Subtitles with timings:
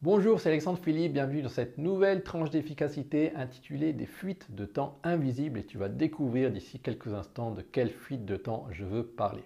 [0.00, 5.00] Bonjour, c'est Alexandre Philippe, bienvenue dans cette nouvelle tranche d'efficacité intitulée Des fuites de temps
[5.02, 9.04] invisibles et tu vas découvrir d'ici quelques instants de quelle fuite de temps je veux
[9.04, 9.42] parler.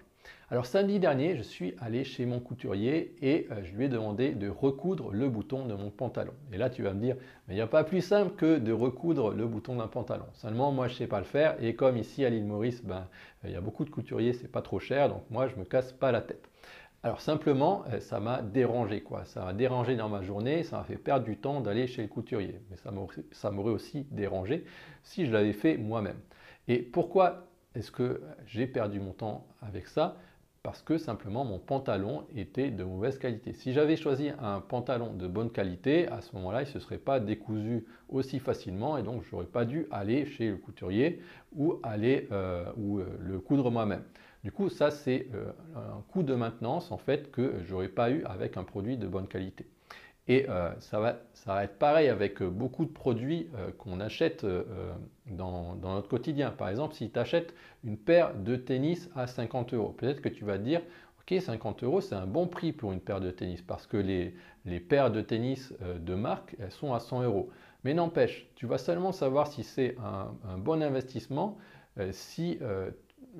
[0.51, 4.35] Alors samedi dernier, je suis allé chez mon couturier et euh, je lui ai demandé
[4.35, 6.33] de recoudre le bouton de mon pantalon.
[6.51, 7.15] Et là, tu vas me dire,
[7.47, 10.27] mais il n'y a pas plus simple que de recoudre le bouton d'un pantalon.
[10.33, 13.07] Seulement, moi, je ne sais pas le faire et comme ici à l'île Maurice, ben,
[13.43, 15.91] il y a beaucoup de couturiers, c'est pas trop cher, donc moi, je me casse
[15.91, 16.47] pas la tête.
[17.05, 19.25] Alors simplement, euh, ça m'a dérangé quoi.
[19.25, 22.07] Ça m'a dérangé dans ma journée, ça m'a fait perdre du temps d'aller chez le
[22.07, 22.61] couturier.
[22.69, 22.77] Mais
[23.31, 24.63] ça m'aurait aussi dérangé
[25.03, 26.19] si je l'avais fait moi-même.
[26.69, 30.15] Et pourquoi est-ce que j'ai perdu mon temps avec ça?
[30.61, 33.51] Parce que simplement mon pantalon était de mauvaise qualité.
[33.51, 36.97] Si j'avais choisi un pantalon de bonne qualité, à ce moment-là, il ne se serait
[36.97, 41.19] pas décousu aussi facilement et donc je n'aurais pas dû aller chez le couturier
[41.53, 44.03] ou aller euh, ou euh, le coudre moi-même.
[44.43, 48.11] Du coup, ça, c'est euh, un coût de maintenance en fait que je n'aurais pas
[48.11, 49.65] eu avec un produit de bonne qualité.
[50.27, 54.45] Et euh, ça, va, être pareil avec euh, beaucoup de produits qu'on achète
[55.27, 56.51] dans, notre quotidien.
[56.51, 57.53] Par exemple, si tu achètes
[57.85, 60.81] une paire de tennis à 50 euros, peut-être que tu vas te dire,
[61.21, 64.35] ok, 50 euros, c'est un bon prix pour une paire de tennis parce que les,
[64.81, 67.49] paires de tennis de marque, elles sont à 100 euros.
[67.85, 71.57] Mais n'empêche, tu vas seulement savoir si c'est un, bon investissement
[72.11, 72.59] si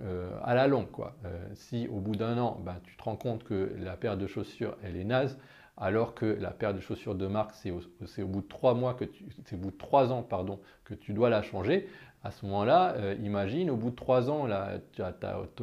[0.02, 0.90] euh, à la longue.
[0.90, 1.16] Quoi.
[1.26, 4.26] Euh, si au bout d'un an, ben, tu te rends compte que la paire de
[4.26, 5.38] chaussures, elle est naze,
[5.78, 9.06] alors que la paire de chaussures de marque, c'est au, bout de trois mois que
[9.06, 11.88] tu, c'est au bout de trois ans pardon, que tu dois la changer.
[12.24, 14.48] À ce moment-là, euh, imagine, au bout de trois ans,
[14.94, 15.02] tu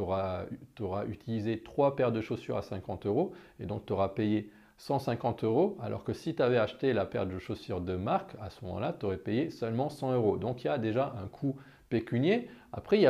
[0.00, 0.44] auras,
[0.80, 5.44] auras, utilisé trois paires de chaussures à 50 euros et donc tu auras payé 150
[5.44, 8.64] euros, alors que si tu avais acheté la paire de chaussures de marque, à ce
[8.64, 10.36] moment-là, tu aurais payé seulement 100 euros.
[10.38, 11.56] Donc il y a déjà un coût
[11.90, 12.48] pécunier.
[12.72, 13.04] Après, il,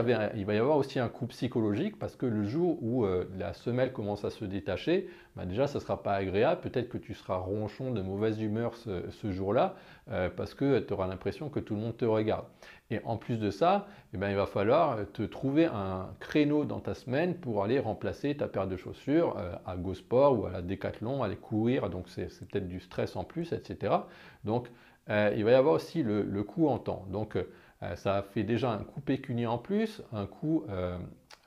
[0.46, 3.92] va y avoir aussi un coût psychologique parce que le jour où euh, la semelle
[3.92, 6.62] commence à se détacher, bah, déjà, ça ne sera pas agréable.
[6.62, 9.76] Peut-être que tu seras ronchon de mauvaise humeur ce, jour-là
[10.10, 12.46] euh, parce que tu auras l'impression que tout le monde te regarde.
[12.90, 16.80] Et en plus de ça, eh ben, il va falloir te trouver un créneau dans
[16.80, 20.62] ta semaine pour aller remplacer ta paire de chaussures euh, à GoSport ou à la
[20.62, 21.90] Decathlon, aller courir.
[21.90, 23.92] Donc, c'est peut-être du stress en plus, etc.
[24.44, 24.68] Donc,
[25.08, 27.04] il va y avoir aussi le, le coût en temps.
[27.10, 27.48] Donc, euh,
[27.96, 30.98] ça fait déjà un coût pécunier en plus, un coût euh,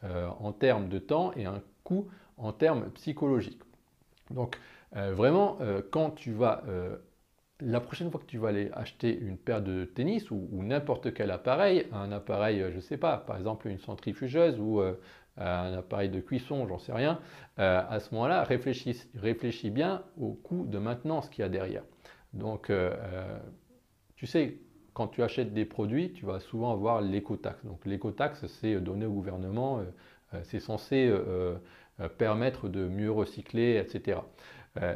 [0.03, 2.07] euh, en termes de temps et un coût
[2.37, 3.61] en termes psychologiques.
[4.31, 4.57] Donc
[4.91, 5.57] vraiment,
[5.91, 6.63] quand tu vas
[7.59, 11.29] la prochaine fois que tu vas aller acheter une paire de tennis ou, n'importe quel
[11.29, 14.81] appareil, un appareil, je ne sais pas, par exemple une centrifugeuse ou
[15.37, 17.19] un appareil de cuisson, j'en sais rien,
[17.57, 21.83] à ce moment-là, réfléchis, réfléchis, bien au coût de maintenance qu'il y a derrière.
[22.33, 22.71] Donc,
[24.15, 24.57] tu sais,
[24.93, 27.65] quand tu achètes des produits, tu vas souvent avoir l'écotaxe.
[27.65, 29.83] Donc l'écotaxe, c'est donné au gouvernement, euh,
[30.33, 31.55] euh, c'est censé euh,
[32.17, 34.19] permettre de mieux recycler, etc.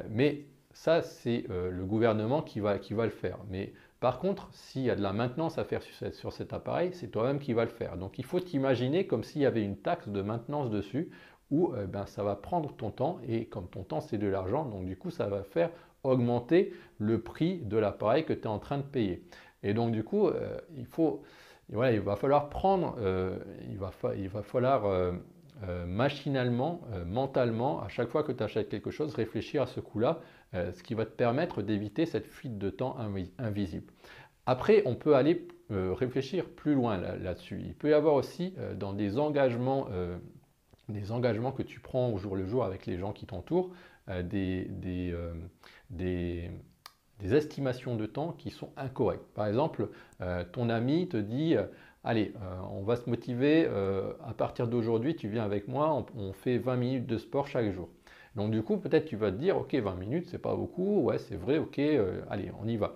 [0.10, 3.38] mais ça, c'est le gouvernement qui va, qui va le faire.
[3.52, 7.10] Mais par contre, s'il y a de la maintenance à faire sur, cet appareil, c'est
[7.10, 7.98] toi-même qui va le faire.
[7.98, 11.12] Donc il faut t'imaginer comme s'il y avait une taxe de maintenance dessus
[11.52, 14.86] où ben, ça va prendre ton temps et comme ton temps c'est de l'argent, donc
[14.86, 15.70] du coup ça va faire
[16.04, 19.24] augmenter le prix de l'appareil que tu es en train de payer.
[19.64, 21.24] Et donc du coup, euh, il, faut,
[21.70, 23.38] voilà, il va falloir prendre, euh,
[23.70, 25.14] il, va il, va falloir euh,
[25.86, 30.20] machinalement, mentalement, à chaque fois que tu achètes quelque chose, réfléchir à ce coût-là,
[30.54, 32.96] ce qui va te permettre d'éviter cette fuite de temps
[33.40, 33.92] invisible.
[34.46, 37.60] Après, on peut aller réfléchir plus loin là-dessus.
[37.66, 39.88] il peut y avoir aussi dans des engagements,
[40.90, 43.72] des engagements que tu prends au jour le jour avec les gens qui t'entourent,
[44.08, 45.16] des, des,
[45.90, 46.52] des
[47.20, 49.26] des estimations de temps qui sont incorrectes.
[49.34, 49.90] Par exemple,
[50.22, 51.66] euh, ton ami te dit euh,
[52.04, 53.68] Allez, euh, on va se motiver,
[54.26, 57.90] à partir d'aujourd'hui, tu viens avec moi, on, fait 20 minutes de sport chaque jour.
[58.36, 61.18] Donc, du coup, peut-être tu vas te dire Ok, 20 minutes, c'est pas beaucoup, ouais,
[61.18, 61.80] c'est vrai, ok,
[62.30, 62.96] allez, on y va.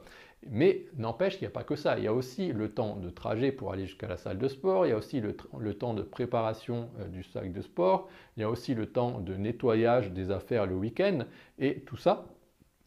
[0.50, 1.98] Mais n'empêche qu'il n'y a pas que ça.
[1.98, 4.86] Il y a aussi le temps de trajet pour aller jusqu'à la salle de sport.
[4.88, 5.36] Il y a aussi le,
[5.76, 8.10] temps de préparation du sac de sport.
[8.38, 11.26] Il y a aussi le temps de nettoyage des affaires le week-end.
[11.60, 12.26] Et tout ça,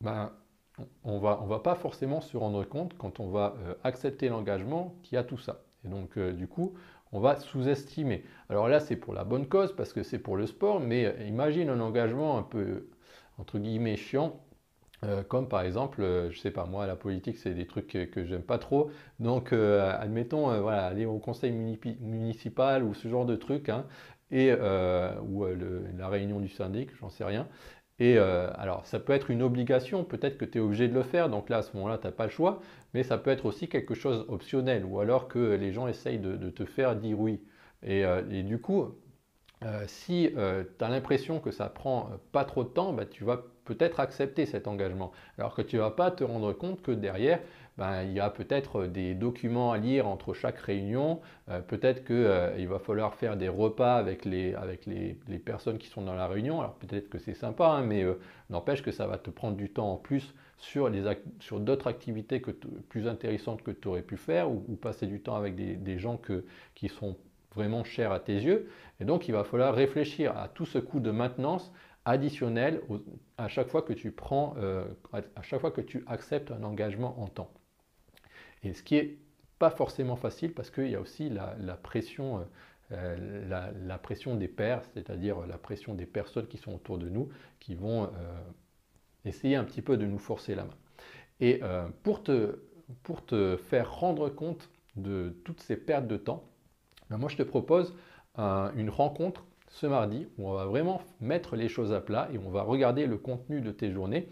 [0.00, 0.32] ben,
[1.04, 4.94] on va, ne va pas forcément se rendre compte quand on va euh, accepter l'engagement
[5.02, 5.62] qu'il y a tout ça.
[5.84, 6.74] Et donc, euh, du coup,
[7.12, 8.24] on va sous-estimer.
[8.48, 11.26] Alors là, c'est pour la bonne cause parce que c'est pour le sport, mais euh,
[11.26, 12.88] imagine un engagement un peu,
[13.38, 14.40] entre guillemets, chiant.
[15.28, 18.58] comme par exemple, je sais pas moi, la politique, c'est des trucs que, j'aime pas
[18.58, 18.90] trop.
[19.20, 23.84] Donc, admettons, voilà, aller au conseil municipal ou ce genre de trucs, hein,
[24.30, 25.44] et, ou
[25.98, 27.46] la réunion du syndic, j'en sais rien.
[28.00, 31.02] Et euh, alors, ça peut être une obligation, peut-être que tu es obligé de le
[31.02, 32.60] faire, donc là, à ce moment-là, tu n'as pas le choix,
[32.92, 36.50] mais ça peut être aussi quelque chose optionnel, ou alors que les gens essayent de,
[36.50, 37.40] te faire dire oui.
[37.84, 38.96] Et, euh, du coup,
[39.64, 43.44] euh, si tu as l'impression que ça prend pas trop de temps, bah, tu vas
[43.64, 45.12] peut-être accepter cet engagement.
[45.38, 47.40] Alors que tu ne vas pas te rendre compte que derrière,
[47.76, 52.14] ben, il y a peut-être des documents à lire entre chaque réunion, euh, peut-être qu'il
[52.14, 56.28] euh, va falloir faire des repas avec, les, avec les, personnes qui sont dans la
[56.28, 56.60] réunion.
[56.60, 59.70] Alors peut-être que c'est sympa, hein, mais euh, n'empêche que ça va te prendre du
[59.70, 60.88] temps en plus sur,
[61.40, 65.34] sur d'autres activités que plus intéressantes que tu aurais pu faire ou, passer du temps
[65.34, 66.20] avec des, gens
[66.74, 67.16] qui sont
[67.56, 68.68] vraiment chers à tes yeux.
[69.00, 71.72] Et donc il va falloir réfléchir à tout ce coût de maintenance
[72.04, 72.82] additionnel
[73.36, 74.54] à chaque fois que tu prends,
[75.12, 77.50] à chaque fois que tu acceptes un engagement en temps.
[78.64, 79.16] Et ce qui n'est
[79.58, 82.44] pas forcément facile parce qu'il y a aussi la, pression, euh,
[82.92, 87.28] euh, la, pression des pairs, c'est-à-dire la pression des personnes qui sont autour de nous,
[87.60, 88.08] qui vont euh,
[89.24, 90.76] essayer un petit peu de nous forcer la main.
[91.40, 91.60] Et
[92.04, 92.60] pour, te,
[93.02, 96.44] pour te faire rendre compte de toutes ces pertes de temps,
[97.10, 97.94] ben moi je te propose
[98.38, 102.50] une rencontre ce mardi où on va vraiment mettre les choses à plat et on
[102.50, 104.28] va regarder le contenu de tes journées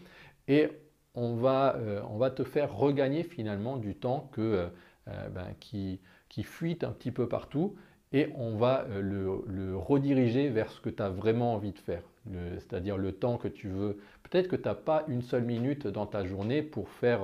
[0.46, 0.69] et
[1.14, 4.67] on va, euh, on va te faire regagner finalement du temps que, euh,
[5.09, 6.47] euh, ben, qui, qui
[6.82, 7.76] un petit peu partout
[8.12, 12.03] et on va le, rediriger vers ce que tu as vraiment envie de faire.
[12.59, 13.99] C'est-à-dire le temps que tu veux.
[14.23, 17.20] Peut-être que tu n'as pas une seule minute dans ta journée pour faire,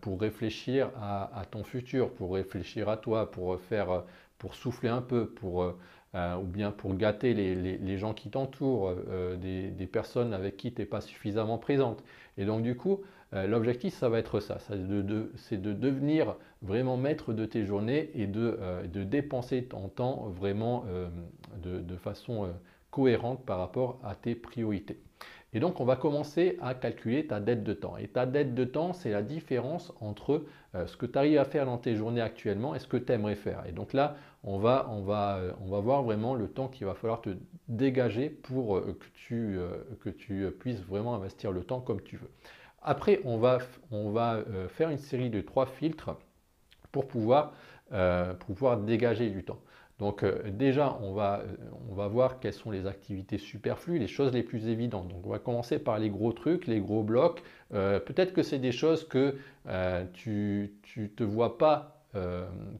[0.00, 4.04] pour réfléchir à, ton futur, pour réfléchir à toi, pour faire,
[4.38, 5.32] pour souffler un peu,
[6.14, 10.82] euh, ou bien pour gâter les, gens qui t'entourent, euh, des, personnes avec qui tu
[10.82, 12.04] n'es pas suffisamment présente.
[12.36, 13.00] Et donc du coup,
[13.32, 18.26] euh, l'objectif, ça va être ça, c'est de, devenir vraiment maître de tes journées et
[18.26, 18.58] de,
[19.04, 20.84] dépenser ton temps vraiment
[21.62, 22.52] de, façon
[22.90, 25.00] cohérente par rapport à tes priorités.
[25.54, 27.98] Et donc, on va commencer à calculer ta dette de temps.
[27.98, 30.44] Et ta dette de temps, c'est la différence entre
[30.74, 33.12] euh, ce que tu arrives à faire dans tes journées actuellement et ce que tu
[33.12, 33.62] aimerais faire.
[33.66, 36.86] Et donc là, on va, on, va, euh, on va voir vraiment le temps qu'il
[36.86, 37.30] va falloir te
[37.68, 39.58] dégager pour euh, que, tu,
[40.00, 42.30] que tu puisses vraiment investir le temps comme tu veux.
[42.80, 43.58] Après, on va,
[43.90, 46.16] on va faire une série de trois filtres
[46.90, 47.52] pour pouvoir,
[47.90, 49.60] pour pouvoir dégager du temps.
[50.00, 51.44] Donc déjà, on va,
[51.92, 55.08] on va voir quelles sont les activités superflues, les choses les plus évidentes.
[55.08, 57.42] Donc on va commencer par les gros trucs, les gros blocs.
[57.74, 59.36] Euh, peut-être que c'est des choses que
[60.14, 61.98] tu ne te vois pas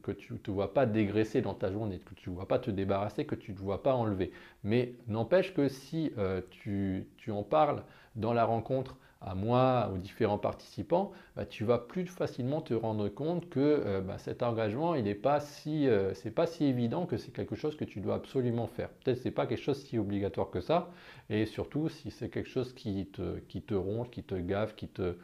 [0.03, 3.25] que tu vois pas dégraisser dans ta journée, que tu ne vois pas te débarrasser,
[3.25, 4.31] que tu ne te vois pas enlever.
[4.63, 6.11] Mais n'empêche que si
[6.51, 7.83] tu, en parles
[8.15, 8.95] dans la rencontre
[9.25, 14.01] à moi, aux différents participants, bah, tu vas plus facilement te rendre compte que euh,
[14.01, 17.55] bah, cet engagement, il n'est pas si, euh, c'est pas si évident que c'est quelque
[17.55, 18.89] chose que tu dois absolument faire.
[18.89, 20.91] Peut-être que ce n'est pas quelque chose si obligatoire que ça,
[21.29, 24.87] et surtout si c'est quelque chose qui te, qui te ronge, qui te gave, qui
[24.89, 25.15] te,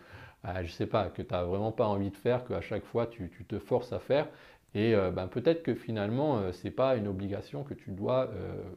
[0.44, 3.08] ah, je sais pas, que tu n'as vraiment pas envie de faire, qu'à chaque fois
[3.08, 4.28] tu, tu, te forces à faire,
[4.76, 8.30] et euh, ben, peut-être que finalement, ce n'est pas une obligation que tu dois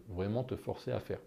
[0.08, 1.20] vraiment te forcer à faire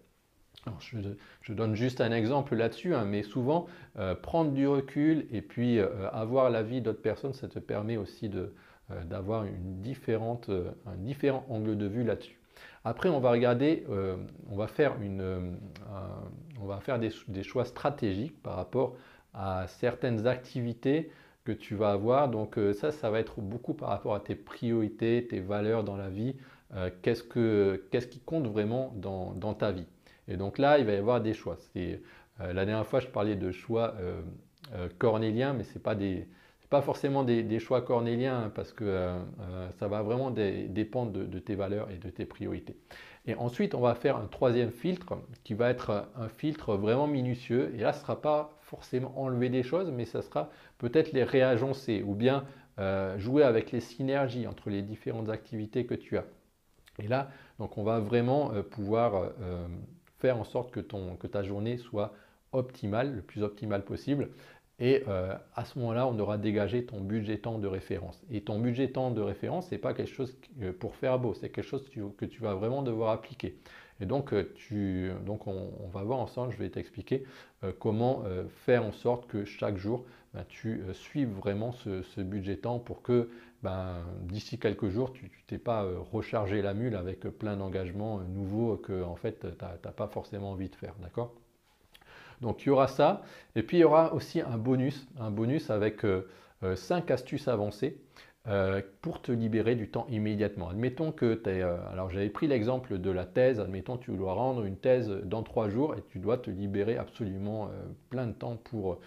[1.42, 3.66] je, donne juste un exemple là-dessus, hein, mais souvent,
[3.98, 8.30] euh, prendre du recul et puis euh, avoir l'avis d'autres personnes, ça te permet aussi
[8.34, 12.38] euh, d'avoir un différent angle de vue là-dessus.
[12.84, 13.84] Après, on va regarder,
[14.48, 14.94] on va faire,
[16.60, 18.96] on va faire des, des, choix stratégiques par rapport
[19.34, 21.10] à certaines activités
[21.44, 22.28] que tu vas avoir.
[22.28, 26.08] Donc ça, ça va être beaucoup par rapport à tes priorités, tes valeurs dans la
[26.08, 26.36] vie.
[27.02, 29.86] qu'est-ce, qui compte vraiment dans ta vie?
[30.28, 31.56] Et donc là, il va y avoir des choix.
[32.40, 34.20] Euh, la dernière fois, je parlais de choix euh,
[34.74, 35.96] euh, cornéliens, mais ce n'est pas,
[36.68, 39.14] pas forcément des, choix cornéliens hein, parce que
[39.78, 42.76] ça va vraiment dépendre de, tes valeurs et de tes priorités.
[43.28, 47.72] Et ensuite, on va faire un troisième filtre qui va être un filtre vraiment minutieux.
[47.74, 51.24] Et là, ce ne sera pas forcément enlever des choses, mais ça sera peut-être les
[51.24, 52.44] réagencer ou bien
[53.16, 56.24] jouer avec les synergies entre les différentes activités que tu as.
[56.98, 59.30] Et là, donc on va vraiment pouvoir
[60.30, 62.14] en sorte que, ton, que ta journée soit
[62.52, 64.30] optimale, le plus optimale possible.
[64.78, 68.22] Et euh, à ce moment-là, on aura dégagé ton budget temps de référence.
[68.30, 70.36] Et ton budget temps de référence, ce n'est pas quelque chose
[70.80, 73.58] pour faire beau, c'est quelque chose que tu, vas vraiment devoir appliquer.
[74.00, 77.24] Et donc, euh, tu, donc on, va voir ensemble, je vais t'expliquer
[77.64, 78.24] euh, comment
[78.64, 80.04] faire en sorte que chaque jour,
[80.34, 83.30] ben, tu suives vraiment ce, budget temps pour que
[83.62, 88.24] ben, d'ici quelques jours, tu t'es pas euh, rechargé la mule avec plein d'engagements euh,
[88.24, 90.94] nouveaux que en fait, tu n'as pas forcément envie de faire.
[91.00, 91.34] D'accord?
[92.40, 93.22] Donc il y aura ça.
[93.54, 96.06] Et puis il y aura aussi un bonus, un bonus avec 5
[97.10, 97.98] euh, astuces avancées
[99.02, 100.68] pour te libérer du temps immédiatement.
[100.68, 104.64] Admettons que tu es, alors j'avais pris l'exemple de la thèse, admettons tu dois rendre
[104.64, 107.70] une thèse dans 3 jours et tu dois te libérer absolument
[108.08, 109.00] plein de temps pour,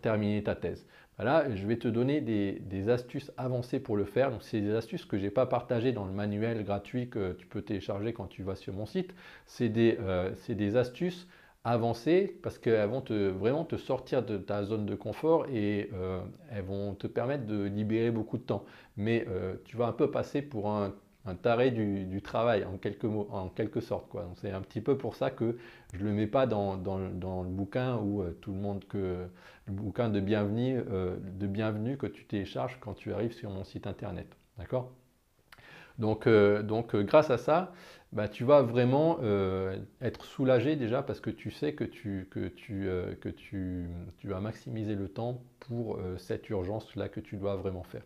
[0.00, 0.86] terminer ta thèse.
[1.22, 4.30] Là, je vais te donner des, astuces avancées pour le faire.
[4.30, 7.46] Donc, c'est des astuces que je n'ai pas partagées dans le manuel gratuit que tu
[7.46, 9.14] peux télécharger quand tu vas sur mon site.
[9.46, 11.28] C'est des, euh, astuces
[11.64, 16.20] avancées parce qu'elles vont te, vraiment te sortir de ta zone de confort et euh,
[16.50, 18.64] elles vont te permettre de libérer beaucoup de temps.
[18.96, 20.94] Mais euh, tu vas un peu passer pour un,
[21.42, 24.06] taré du, travail en quelque, mots, en quelque sorte.
[24.36, 25.58] C'est un petit peu pour ça que
[25.92, 29.28] je ne le mets pas dans, le bouquin où euh, tout le monde que
[29.66, 33.86] le bouquin de bienvenue, de bienvenue que tu télécharges quand tu arrives sur mon site
[33.86, 34.26] internet.
[34.58, 34.90] D'accord?
[36.00, 37.72] Donc, donc grâce à ça,
[38.12, 42.48] bah, tu vas vraiment euh, être soulagé déjà parce que tu sais que tu, que
[42.48, 43.86] tu, euh, que tu,
[44.18, 48.02] tu vas maximiser le temps pour euh, cette urgence-là que tu dois vraiment faire.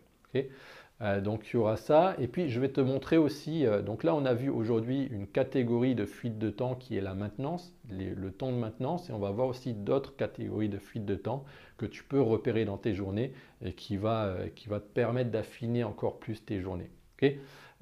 [1.23, 2.15] donc il y aura ça.
[2.19, 5.95] Et puis je vais te montrer aussi, donc là on a vu aujourd'hui une catégorie
[5.95, 9.31] de fuite de temps qui est la maintenance, le temps de maintenance, et on va
[9.31, 11.45] voir aussi d'autres catégories de fuite de temps
[11.77, 13.33] que tu peux repérer dans tes journées
[13.63, 16.91] et qui va, qui va te permettre d'affiner encore plus tes journées.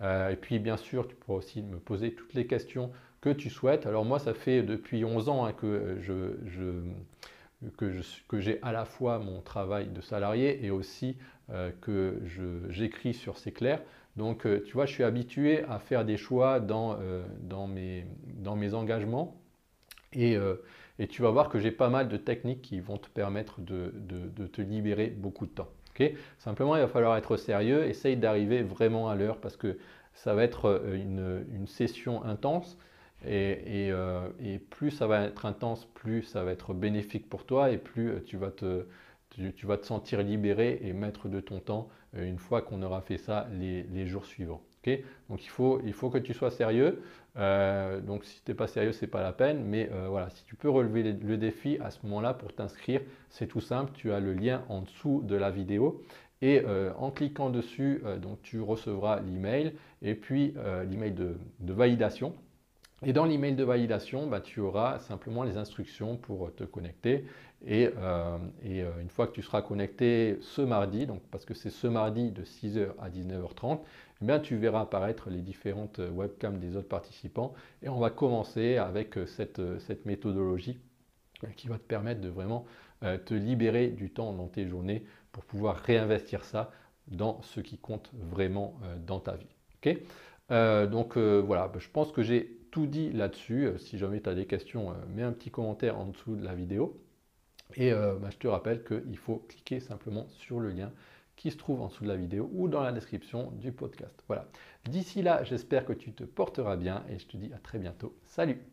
[0.02, 3.50] Euh, et puis bien sûr, tu pourras aussi me poser toutes les questions que tu
[3.50, 3.86] souhaites.
[3.86, 5.98] Alors moi, ça fait depuis 11 ans hein, que
[8.28, 11.18] que j'ai à la fois mon travail de salarié et aussi
[11.50, 12.22] euh, que
[12.70, 13.82] j'écris sur C'est clair.
[14.18, 16.98] Donc euh, tu vois, je suis habitué à faire des choix dans,
[17.68, 18.06] mes,
[18.74, 19.40] engagements
[20.12, 20.38] et,
[21.10, 24.62] tu vas voir que j'ai pas mal de techniques qui vont te permettre de te
[24.62, 25.70] libérer beaucoup de temps.
[26.40, 29.78] Simplement, il va falloir être sérieux, essaye d'arriver vraiment à l'heure parce que
[30.14, 32.78] ça va être euh, une, session intense
[33.26, 37.78] euh, et, plus ça va être intense, plus ça va être bénéfique pour toi et
[37.78, 38.86] plus euh, tu vas te,
[39.30, 43.18] tu, vas te sentir libéré et maître de ton temps une fois qu'on aura fait
[43.18, 44.62] ça les jours suivants.
[45.30, 47.02] Donc il faut, il faut que tu sois sérieux.
[47.38, 49.63] Euh, donc si tu n'es pas sérieux, ce n'est pas la peine.
[49.66, 53.48] Mais euh, voilà, si tu peux relever le, défi à ce moment-là pour t'inscrire, c'est
[53.48, 53.92] tout simple.
[53.94, 56.04] Tu as le lien en dessous de la vidéo.
[56.42, 60.54] Et euh, en cliquant dessus, donc tu recevras l'email et puis
[60.90, 62.34] l'email de, de, validation.
[63.06, 67.24] Et dans l'email de validation, bah, tu auras simplement les instructions pour te connecter.
[67.66, 67.90] Et,
[68.62, 72.32] et une fois que tu seras connecté ce mardi, donc parce que c'est ce mardi
[72.32, 73.80] de 6h à 19h30,
[74.42, 77.53] tu verras apparaître les différentes euh, webcams des autres participants.
[77.82, 79.25] Et on va commencer avec euh,
[79.60, 80.80] euh, cette, méthodologie
[81.58, 82.65] qui va te permettre de vraiment
[83.25, 85.03] te libérer du temps dans tes journées
[85.34, 86.72] pour pouvoir réinvestir ça
[87.08, 89.98] dans ce qui compte vraiment dans ta vie.
[90.88, 93.72] donc voilà, je pense que j'ai tout dit là-dessus.
[93.77, 96.98] Si jamais tu as des questions, mets un petit commentaire en dessous de la vidéo.
[97.75, 100.94] Et bah, je te rappelle qu'il faut cliquer simplement sur le lien
[101.44, 104.24] qui se trouve en dessous de la vidéo ou dans la description du podcast.
[104.30, 104.48] Voilà.
[104.86, 108.16] D'ici là, j'espère que tu te porteras bien et je te dis à très bientôt.
[108.24, 108.73] Salut